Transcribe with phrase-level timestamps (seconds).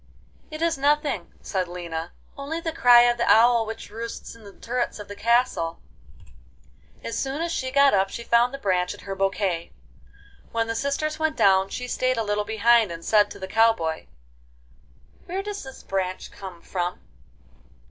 [0.49, 4.51] 'It is nothing,' said Lina; 'only the cry of the owl which roosts in the
[4.53, 6.33] turrets of the castle.' XI
[7.09, 9.71] As soon as she got up she found the branch in her bouquet.
[10.51, 13.73] When the sisters went down she stayed a little behind and said to the cow
[13.73, 14.07] boy:
[15.27, 16.99] 'Where does this branch come from?